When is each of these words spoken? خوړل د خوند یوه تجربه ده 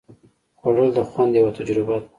خوړل 0.59 0.89
د 0.97 0.99
خوند 1.09 1.31
یوه 1.39 1.51
تجربه 1.57 1.95
ده 2.01 2.07